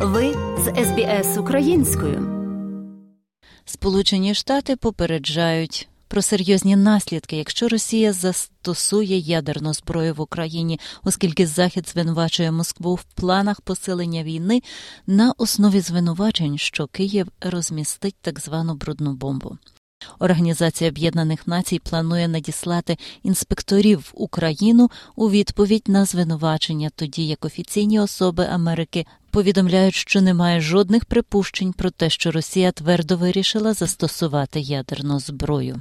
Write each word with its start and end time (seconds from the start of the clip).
Ви 0.00 0.32
з 0.58 0.84
СБС 0.84 1.38
українською. 1.38 2.28
Сполучені 3.64 4.34
Штати 4.34 4.76
попереджають 4.76 5.88
про 6.08 6.22
серйозні 6.22 6.76
наслідки, 6.76 7.36
якщо 7.36 7.68
Росія 7.68 8.12
застосує 8.12 9.18
ядерну 9.18 9.74
зброю 9.74 10.14
в 10.14 10.20
Україні, 10.20 10.80
оскільки 11.04 11.46
Захід 11.46 11.88
звинувачує 11.88 12.52
Москву 12.52 12.94
в 12.94 13.02
планах 13.02 13.60
посилення 13.60 14.22
війни 14.22 14.62
на 15.06 15.34
основі 15.38 15.80
звинувачень, 15.80 16.58
що 16.58 16.86
Київ 16.86 17.28
розмістить 17.40 18.16
так 18.20 18.40
звану 18.40 18.74
брудну 18.74 19.12
бомбу. 19.12 19.58
Організація 20.18 20.90
Об'єднаних 20.90 21.46
Націй 21.46 21.78
планує 21.78 22.28
надіслати 22.28 22.96
інспекторів 23.22 23.98
в 23.98 24.10
Україну 24.14 24.90
у 25.16 25.30
відповідь 25.30 25.84
на 25.86 26.04
звинувачення, 26.04 26.90
тоді 26.96 27.26
як 27.26 27.44
офіційні 27.44 28.00
особи 28.00 28.46
Америки 28.46 29.06
повідомляють, 29.30 29.94
що 29.94 30.20
немає 30.20 30.60
жодних 30.60 31.04
припущень 31.04 31.72
про 31.72 31.90
те, 31.90 32.10
що 32.10 32.30
Росія 32.30 32.72
твердо 32.72 33.16
вирішила 33.16 33.74
застосувати 33.74 34.60
ядерну 34.60 35.20
зброю. 35.20 35.80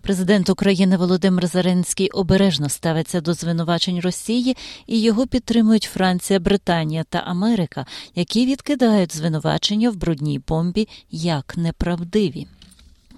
Президент 0.00 0.50
України 0.50 0.96
Володимир 0.96 1.46
Зеленський 1.46 2.08
обережно 2.08 2.68
ставиться 2.68 3.20
до 3.20 3.34
звинувачень 3.34 4.00
Росії 4.00 4.56
і 4.86 5.00
його 5.00 5.26
підтримують 5.26 5.90
Франція, 5.92 6.40
Британія 6.40 7.04
та 7.08 7.18
Америка, 7.18 7.86
які 8.14 8.46
відкидають 8.46 9.16
звинувачення 9.16 9.90
в 9.90 9.96
брудній 9.96 10.38
бомбі 10.38 10.88
як 11.10 11.56
неправдиві. 11.56 12.46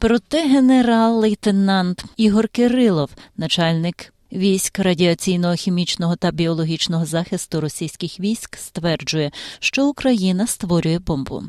Проте 0.01 0.49
генерал-лейтенант 0.49 2.05
Ігор 2.17 2.49
Кирилов, 2.49 3.11
начальник 3.37 4.13
військ 4.33 4.79
радіаційного, 4.79 5.55
хімічного 5.55 6.17
та 6.17 6.31
біологічного 6.31 7.07
захисту 7.07 7.61
російських 7.61 8.21
військ, 8.21 8.57
стверджує, 8.57 9.31
що 9.59 9.87
Україна 9.87 10.47
створює 10.47 10.99
бомбу. 10.99 11.43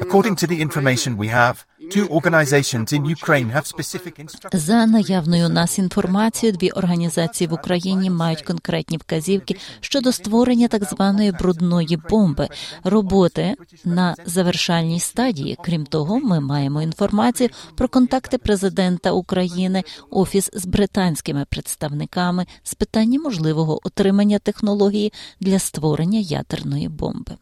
According 0.00 0.36
to 0.36 0.46
the 0.46 0.58
information 0.62 1.18
we 1.18 1.28
have, 1.28 1.66
two 1.90 2.08
organizations 2.08 2.94
in 2.94 3.04
Ukraine 3.04 3.50
have 3.50 3.66
specific 3.66 4.18
instructions. 4.18 4.60
За 4.60 4.86
наявною 4.86 5.46
у 5.46 5.48
нас 5.48 5.78
інформацією, 5.78 6.58
дві 6.58 6.70
організації 6.70 7.48
в 7.48 7.52
Україні 7.52 8.10
мають 8.10 8.42
конкретні 8.42 8.96
вказівки 8.96 9.56
щодо 9.80 10.12
створення 10.12 10.68
так 10.68 10.84
званої 10.84 11.32
брудної 11.32 11.98
бомби, 12.10 12.48
роботи 12.84 13.54
на 13.84 14.14
завершальній 14.26 15.00
стадії. 15.00 15.58
Крім 15.64 15.86
того, 15.86 16.20
ми 16.20 16.40
маємо 16.40 16.82
інформацію 16.82 17.50
про 17.76 17.88
контакти 17.88 18.38
президента 18.38 19.12
України, 19.12 19.84
офіс 20.10 20.50
з 20.52 20.66
британськими 20.66 21.44
представниками 21.50 22.46
з 22.62 22.74
питання 22.74 23.20
можливого 23.20 23.86
отримання 23.86 24.38
технології 24.38 25.12
для 25.40 25.58
створення 25.58 26.18
ядерної 26.18 26.88
бомби. 26.88 27.36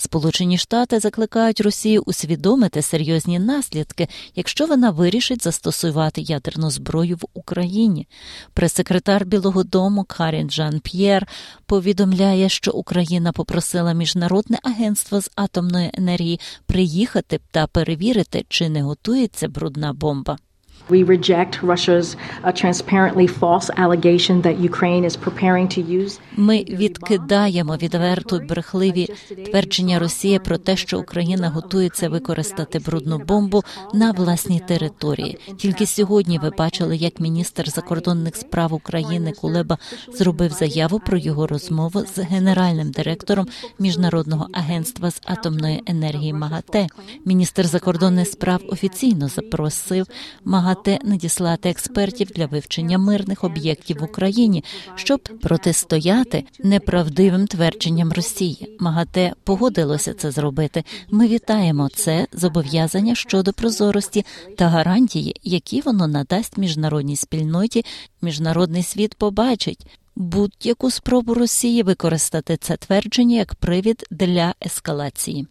Сполучені 0.00 0.58
Штати 0.58 1.00
закликають 1.00 1.60
Росію 1.60 2.02
усвідомити 2.06 2.82
серйозні 2.82 3.38
наслідки, 3.38 4.08
якщо 4.36 4.66
вона 4.66 4.90
вирішить 4.90 5.44
застосувати 5.44 6.20
ядерну 6.20 6.70
зброю 6.70 7.16
в 7.16 7.24
Україні. 7.34 8.06
Прес-секретар 8.52 9.24
Білого 9.26 9.64
Дому 9.64 10.04
Карін 10.04 10.50
Жан 10.50 10.80
П'єр 10.80 11.26
повідомляє, 11.66 12.48
що 12.48 12.70
Україна 12.70 13.32
попросила 13.32 13.92
міжнародне 13.92 14.58
агентство 14.62 15.20
з 15.20 15.30
атомної 15.34 15.90
енергії 15.94 16.40
приїхати 16.66 17.40
та 17.50 17.66
перевірити, 17.66 18.44
чи 18.48 18.68
не 18.68 18.82
готується 18.82 19.48
брудна 19.48 19.92
бомба. 19.92 20.38
We 20.90 21.02
reject 21.02 21.62
Russia's 21.62 22.16
uh, 22.16 22.52
transparently 22.52 23.26
false 23.26 23.68
allegation 23.76 24.42
that 24.46 24.56
Ukraine 24.70 25.04
is 25.04 25.16
preparing 25.16 25.68
to 25.68 25.80
use. 25.80 26.18
Ми 26.36 26.64
відкидаємо 26.68 27.76
відверто 27.76 28.40
брехливі 28.48 29.08
твердження 29.46 29.98
Росії 29.98 30.38
про 30.38 30.58
те, 30.58 30.76
що 30.76 30.98
Україна 30.98 31.48
готується 31.48 32.08
використати 32.08 32.78
брудну 32.78 33.18
бомбу 33.18 33.62
на 33.94 34.10
власній 34.10 34.60
території. 34.60 35.38
Тільки 35.56 35.86
сьогодні 35.86 36.38
ви 36.38 36.50
бачили, 36.58 36.96
як 36.96 37.20
міністр 37.20 37.70
закордонних 37.70 38.36
справ 38.36 38.72
України 38.74 39.32
Кулеба 39.32 39.78
зробив 40.14 40.52
заяву 40.52 40.98
про 40.98 41.18
його 41.18 41.46
розмову 41.46 42.00
з 42.14 42.18
генеральним 42.18 42.90
директором 42.90 43.46
міжнародного 43.78 44.48
агентства 44.52 45.10
з 45.10 45.20
атомної 45.24 45.82
енергії 45.86 46.32
МАГАТЕ. 46.32 46.86
Міністр 47.24 47.66
закордонних 47.66 48.28
справ 48.28 48.60
офіційно 48.68 49.28
запросив 49.28 50.06
МАГАТЕ 50.44 50.77
МАГАТЕ 50.78 51.08
надіслати 51.08 51.70
експертів 51.70 52.26
для 52.26 52.46
вивчення 52.46 52.98
мирних 52.98 53.44
об'єктів 53.44 53.96
в 54.00 54.02
Україні, 54.02 54.64
щоб 54.94 55.20
протистояти 55.20 56.44
неправдивим 56.64 57.46
твердженням 57.46 58.12
Росії. 58.12 58.76
МАГАТЕ 58.80 59.32
погодилося 59.44 60.14
це 60.14 60.30
зробити. 60.30 60.84
Ми 61.10 61.28
вітаємо 61.28 61.88
це 61.94 62.26
зобов'язання 62.32 63.14
щодо 63.14 63.52
прозорості 63.52 64.24
та 64.58 64.68
гарантії, 64.68 65.36
які 65.42 65.80
воно 65.80 66.08
надасть 66.08 66.58
міжнародній 66.58 67.16
спільноті. 67.16 67.84
Міжнародний 68.22 68.82
світ 68.82 69.14
побачить. 69.14 69.86
Будь-яку 70.16 70.90
спробу 70.90 71.34
Росії 71.34 71.82
використати 71.82 72.56
це 72.56 72.76
твердження 72.76 73.36
як 73.36 73.54
привід 73.54 74.04
для 74.10 74.54
ескалації. 74.66 75.46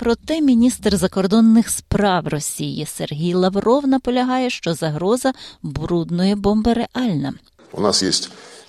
Проте 0.00 0.40
міністр 0.40 0.96
закордонних 0.96 1.70
справ 1.70 2.28
Росії 2.28 2.86
Сергій 2.86 3.34
Лавров 3.34 3.86
наполягає, 3.86 4.50
що 4.50 4.74
загроза 4.74 5.32
брудної 5.62 6.34
бомби 6.34 6.72
реальна. 6.72 7.34
У 7.72 7.80
нас 7.80 8.02
є 8.02 8.10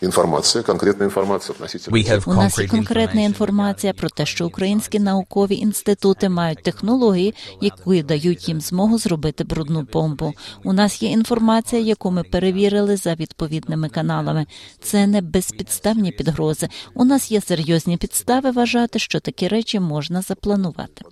інформація, 0.01 0.63
конкретна 0.63 1.05
інформація 1.05 1.55
относительно. 1.55 2.21
У 2.25 2.33
нас 2.33 2.59
є 2.59 2.67
конкретна 2.67 3.21
інформація 3.21 3.93
про 3.93 4.09
те, 4.09 4.25
що 4.25 4.47
українські 4.47 4.99
наукові 4.99 5.55
інститути 5.55 6.29
мають 6.29 6.63
технології, 6.63 7.33
які 7.61 8.03
дають 8.03 8.47
їм 8.47 8.61
змогу 8.61 8.97
зробити 8.97 9.43
брудну 9.43 9.87
бомбу. 9.93 10.33
У 10.63 10.73
нас 10.73 11.03
є 11.03 11.09
інформація, 11.09 11.81
яку 11.81 12.11
ми 12.11 12.23
перевірили 12.23 12.97
за 12.97 13.15
відповідними 13.15 13.89
каналами. 13.89 14.45
Це 14.81 15.07
не 15.07 15.21
безпідставні 15.21 16.11
підгрози. 16.11 16.69
У 16.93 17.05
нас 17.05 17.31
є 17.31 17.41
серйозні 17.41 17.97
підстави 17.97 18.51
вважати, 18.51 18.99
що 18.99 19.19
такі 19.19 19.47
речі 19.47 19.79
можна 19.79 20.21
запланувати. 20.21 21.05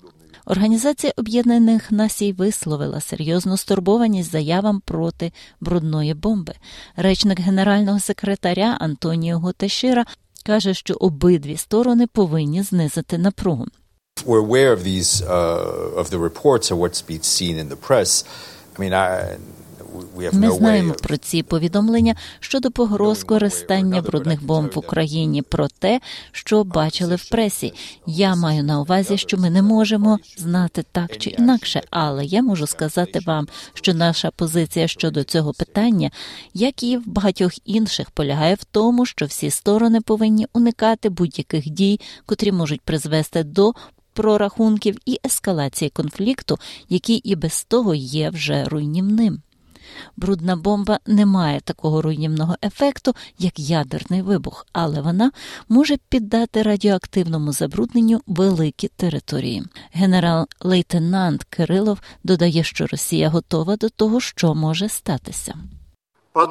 Організація 0.49 1.13
Об'єднаних 1.17 1.91
Націй 1.91 2.33
висловила 2.33 3.01
серйозну 3.01 3.57
стурбованість 3.57 4.31
заявам 4.31 4.81
проти 4.85 5.31
брудної 5.61 6.13
бомби. 6.13 6.53
Речник 6.95 7.39
генерального 7.39 7.99
секретаря 7.99 8.77
Антоніо 8.79 9.39
Гутешира 9.39 10.05
каже, 10.45 10.73
що 10.73 10.93
обидві 10.93 11.57
сторони 11.57 12.07
повинні 12.07 12.63
знизити 12.63 13.17
напругу. 13.17 13.65
We're 14.25 14.47
aware 14.47 14.75
of 14.75 14.83
these 14.83 15.23
uh, 15.27 15.99
of 16.01 16.09
the 16.09 16.19
reports 16.29 16.71
of 16.71 16.77
what's 16.77 17.01
been 17.09 17.23
seen 17.23 17.55
in 17.63 17.69
the 17.69 17.87
press. 17.87 18.25
I 18.75 18.81
mean, 18.81 18.93
I, 18.93 19.37
Ми 20.33 20.51
знаємо 20.51 20.93
про 20.93 21.17
ці 21.17 21.43
повідомлення 21.43 22.15
щодо 22.39 22.71
погроз 22.71 23.23
користання 23.23 24.01
брудних 24.01 24.43
бомб 24.43 24.71
в 24.75 24.79
Україні, 24.79 25.41
про 25.41 25.67
те, 25.67 26.01
що 26.31 26.63
бачили 26.63 27.15
в 27.15 27.29
пресі. 27.29 27.73
Я 28.05 28.35
маю 28.35 28.63
на 28.63 28.81
увазі, 28.81 29.17
що 29.17 29.37
ми 29.37 29.49
не 29.49 29.61
можемо 29.61 30.19
знати 30.37 30.83
так 30.91 31.17
чи 31.17 31.29
інакше, 31.29 31.81
але 31.89 32.25
я 32.25 32.41
можу 32.41 32.67
сказати 32.67 33.19
вам, 33.25 33.47
що 33.73 33.93
наша 33.93 34.31
позиція 34.31 34.87
щодо 34.87 35.23
цього 35.23 35.53
питання, 35.53 36.11
як 36.53 36.83
і 36.83 36.97
в 36.97 37.07
багатьох 37.07 37.67
інших, 37.67 38.11
полягає 38.11 38.55
в 38.55 38.63
тому, 38.63 39.05
що 39.05 39.25
всі 39.25 39.49
сторони 39.49 40.01
повинні 40.01 40.47
уникати 40.53 41.09
будь-яких 41.09 41.69
дій, 41.69 41.99
котрі 42.25 42.51
можуть 42.51 42.81
призвести 42.81 43.43
до. 43.43 43.73
Прорахунків 44.13 44.97
і 45.05 45.19
ескалації 45.25 45.89
конфлікту, 45.89 46.59
який 46.89 47.15
і 47.15 47.35
без 47.35 47.63
того 47.63 47.95
є 47.95 48.29
вже 48.29 48.63
руйнівним. 48.63 49.41
Брудна 50.17 50.55
бомба 50.55 50.99
не 51.07 51.25
має 51.25 51.59
такого 51.59 52.01
руйнівного 52.01 52.55
ефекту, 52.63 53.15
як 53.39 53.59
ядерний 53.59 54.21
вибух, 54.21 54.67
але 54.73 55.01
вона 55.01 55.31
може 55.69 55.97
піддати 56.09 56.63
радіоактивному 56.63 57.51
забрудненню 57.51 58.21
великі 58.27 58.87
території. 58.87 59.63
Генерал-лейтенант 59.93 61.43
Кирилов 61.43 61.99
додає, 62.23 62.63
що 62.63 62.87
Росія 62.87 63.29
готова 63.29 63.75
до 63.75 63.89
того, 63.89 64.19
що 64.19 64.55
може 64.55 64.89
статися. 64.89 65.53
The 66.35 66.47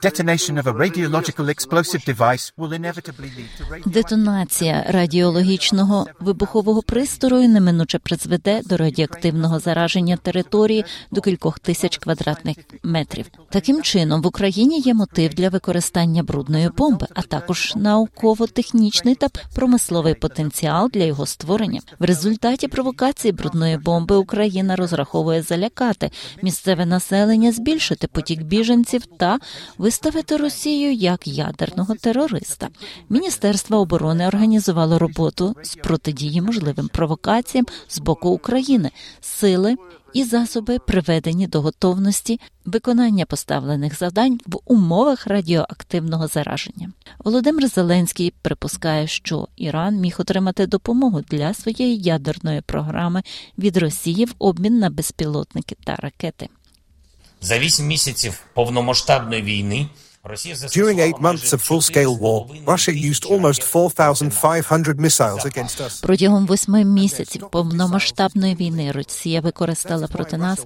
detonation 0.00 0.58
of 0.58 0.66
a 0.66 0.72
radiological 0.72 1.48
explosive 1.50 2.02
device 2.04 2.50
will 2.56 2.72
inevitably 2.72 3.30
lead 3.36 3.48
to. 3.58 3.90
Детонація 3.90 4.84
радіологічного 4.88 6.06
вибухового 6.20 6.82
пристрою 6.82 7.48
неминуче 7.48 7.98
призведе 7.98 8.62
до 8.64 8.76
радіоактивного 8.76 9.58
зараження 9.58 10.16
території 10.16 10.84
до 11.10 11.20
кількох 11.20 11.58
тисяч 11.58 11.98
квадратних 11.98 12.56
метрів. 12.82 13.26
Таким 13.50 13.82
чином 13.82 14.22
в 14.22 14.26
Україні 14.26 14.78
є 14.78 14.94
мотив 14.94 15.34
для 15.34 15.48
використання 15.48 16.22
брудної 16.22 16.68
бомби, 16.76 17.06
а 17.14 17.22
також 17.22 17.72
науково-технічний 17.76 19.14
та 19.14 19.28
промисловий 19.54 20.14
потенціал 20.14 20.90
для 20.92 21.04
його 21.04 21.26
створення. 21.26 21.80
В 21.98 22.04
результаті 22.04 22.68
провокації 22.68 23.32
брудної 23.32 23.76
бомби 23.76 24.16
Україна 24.16 24.76
розраховує 24.76 25.42
залякати 25.42 26.10
місцеве 26.42 26.62
місцеве 26.72 26.86
населення, 26.86 27.52
збільшити 27.52 28.06
потік 28.06 28.42
біженців 28.42 29.06
та 29.06 29.38
виставити 29.78 30.36
Росію 30.36 30.92
як 30.92 31.26
ядерного 31.26 31.94
терориста. 31.94 32.68
Міністерство 33.08 33.76
оборони 33.76 34.26
організувало 34.26 34.98
роботу 34.98 35.54
з 35.62 35.74
протидії 35.74 36.40
можливим 36.40 36.88
провокаціям 36.88 37.66
з 37.88 37.98
боку 37.98 38.28
України, 38.28 38.90
сили 39.20 39.76
і 40.12 40.24
засоби 40.24 40.78
приведені 40.78 41.46
до 41.46 41.60
готовності 41.60 42.40
виконання 42.64 43.26
поставлених 43.26 43.98
завдань 43.98 44.40
в 44.46 44.58
умовах 44.64 45.26
радіоактивного 45.26 46.26
зараження. 46.26 46.92
Володимир 47.24 47.68
Зеленський 47.68 48.32
припускає, 48.42 49.06
що 49.06 49.48
Іран 49.56 49.96
міг 49.96 50.16
отримати 50.18 50.66
допомогу 50.66 51.20
для 51.30 51.54
своєї 51.54 51.98
ядерної 51.98 52.60
програми 52.60 53.22
від 53.58 53.76
Росії 53.76 54.24
в 54.24 54.34
обмін 54.38 54.78
на 54.78 54.90
безпілотники 54.90 55.76
та 55.84 55.96
ракети. 55.96 56.48
За 57.44 57.58
вісім 57.58 57.86
місяців 57.86 58.40
повномасштабної 58.54 59.42
війни 59.42 59.88
During 60.24 61.00
eight 61.00 61.20
months 61.20 61.52
of 61.52 61.60
full-scale 61.60 62.16
war, 62.16 62.46
Russia 62.64 62.92
used 62.92 63.24
almost 63.24 63.64
4,500 63.64 65.00
missiles 65.00 65.44
against 65.44 65.80
us. 65.80 66.00
Протягом 66.02 66.46
восьми 66.46 66.84
місяців 66.84 67.50
повномасштабної 67.50 68.54
війни 68.54 68.92
Росія 68.92 69.40
використала 69.40 70.06
проти 70.06 70.36
нас 70.36 70.64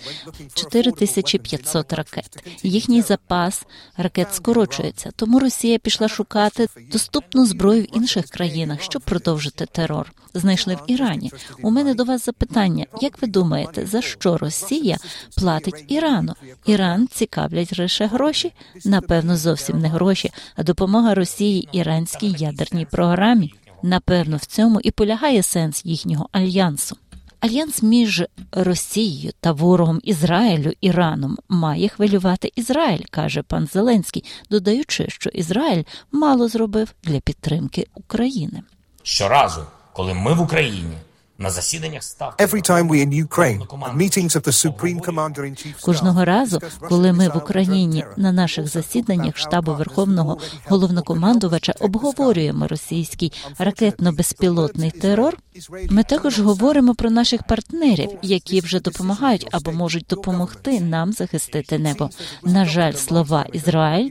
4500 0.55 1.93
ракет. 1.93 2.45
Їхній 2.63 3.03
запас 3.03 3.63
ракет 3.97 4.35
скорочується, 4.35 5.11
тому 5.17 5.39
Росія 5.39 5.79
пішла 5.79 6.09
шукати 6.09 6.67
доступну 6.93 7.47
зброю 7.47 7.83
в 7.83 7.97
інших 7.97 8.27
країнах, 8.27 8.83
щоб 8.83 9.03
продовжити 9.03 9.67
терор. 9.67 10.13
Знайшли 10.35 10.75
в 10.75 10.83
Ірані. 10.87 11.33
У 11.63 11.71
мене 11.71 11.95
до 11.95 12.05
вас 12.05 12.25
запитання: 12.25 12.87
як 13.01 13.23
ви 13.23 13.29
думаєте, 13.29 13.87
за 13.87 14.03
що 14.03 14.37
Росія 14.37 14.97
платить 15.37 15.85
Ірану? 15.89 16.35
Іран 16.67 17.09
цікавлять 17.13 17.79
лише 17.79 18.07
гроші? 18.07 18.53
Напевно, 18.85 19.37
зовсім 19.47 19.79
не 19.79 19.89
гроші, 19.89 20.31
а 20.57 20.63
допомога 20.63 21.15
Росії 21.15 21.69
іранській 21.73 22.35
ядерній 22.39 22.87
програмі. 22.87 23.53
Напевно, 23.83 24.37
в 24.37 24.45
цьому 24.45 24.81
і 24.81 24.91
полягає 24.91 25.43
сенс 25.43 25.85
їхнього 25.85 26.29
альянсу. 26.33 26.97
Альянс 27.41 27.83
між 27.83 28.25
Росією 28.53 29.33
та 29.41 29.53
ворогом 29.53 30.01
Ізраїлю 30.03 30.73
Іраном 30.81 31.37
має 31.49 31.89
хвилювати 31.89 32.53
Ізраїль, 32.57 33.05
каже 33.11 33.43
пан 33.43 33.67
Зеленський, 33.67 34.25
додаючи, 34.51 35.07
що 35.09 35.31
Ізраїль 35.31 35.85
мало 36.13 36.49
зробив 36.49 36.95
для 37.05 37.21
підтримки 37.21 37.87
України. 37.95 38.63
Щоразу, 39.03 39.61
коли 39.93 40.15
ми 40.15 40.35
в 40.35 40.41
Україні 40.41 40.97
на 41.39 41.51
засіданнях 41.51 42.03
ставки 42.03 42.45
Every 42.45 42.71
time 42.71 42.89
we 42.89 43.07
in 43.07 43.27
Ukraine, 43.29 43.61
at 43.63 43.97
meetings 43.97 44.37
of 44.37 44.43
the 44.43 44.53
Supreme 44.53 45.01
Commander-in-Chief 45.01 45.85
Кожного 45.85 46.25
разу, 46.25 46.61
коли 46.89 47.13
ми 47.13 47.29
в 47.29 47.37
Україні 47.37 48.05
на 48.17 48.33
наших 48.33 48.69
засіданнях 48.69 49.37
штабу 49.37 49.75
Верховного 49.75 50.39
головнокомандувача 50.69 51.73
обговорюємо 51.81 52.67
російський 52.69 53.33
ракетно-безпілотний 53.59 55.01
терор. 55.01 55.37
Ми 55.91 56.03
також 56.03 56.41
говоримо 56.41 56.95
про 56.95 57.11
наших 57.11 57.43
партнерів, 57.43 58.11
які 58.23 58.61
вже 58.61 58.81
допомагають 58.81 59.49
або 59.51 59.73
можуть 59.73 60.07
допомогти 60.09 60.81
нам 60.81 61.13
захистити 61.13 61.79
небо. 61.79 62.11
На 62.43 62.65
жаль, 62.65 62.93
слова 62.93 63.47
Ізраїль 63.53 64.11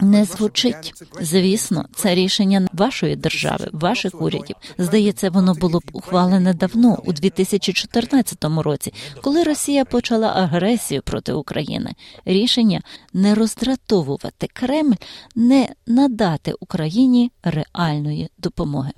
не 0.00 0.24
звучить. 0.24 0.92
Звісно, 1.20 1.84
це 1.94 2.14
рішення 2.14 2.68
вашої 2.72 3.16
держави, 3.16 3.68
ваших 3.72 4.22
урядів. 4.22 4.56
Здається, 4.78 5.30
воно 5.30 5.54
було 5.54 5.78
б 5.78 5.90
ухвалене 5.92 6.54
давно, 6.54 7.02
у 7.04 7.12
2014 7.12 8.44
році, 8.44 8.92
коли 9.22 9.42
Росія 9.42 9.84
почала 9.84 10.28
агресію 10.28 11.02
проти 11.02 11.32
України. 11.32 11.94
Рішення 12.24 12.82
не 13.12 13.34
роздратовувати 13.34 14.48
Кремль, 14.52 14.94
не 15.34 15.68
надати 15.86 16.54
Україні 16.60 17.32
реальної 17.42 18.30
допомоги. 18.38 18.92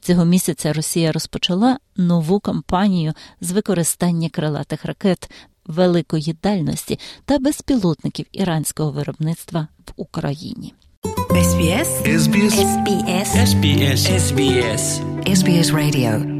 Цього 0.00 0.24
місяця 0.24 0.72
Росія 0.72 1.12
розпочала 1.12 1.78
нову 1.96 2.40
кампанію 2.40 3.12
з 3.40 3.52
використання 3.52 4.28
крилатих 4.28 4.84
ракет 4.84 5.30
великої 5.66 6.36
дальності 6.42 6.98
та 7.24 7.38
безпілотників 7.38 8.26
іранського 8.32 8.90
виробництва 8.90 9.68
в 9.86 9.92
Україні. 9.96 10.74
SBS 11.30 11.90
SBS 12.22 12.54
SBS 12.70 13.30
SBS 13.50 14.00
SBS 14.24 14.84
SBS 15.36 15.68
Radio. 15.72 16.38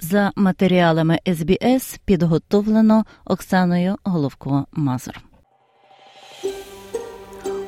За 0.00 0.32
матеріалами 0.36 1.18
СБС 1.26 2.00
підготовлено 2.04 3.04
Оксаною 3.24 3.96
Головко-Мазур. 4.04 5.29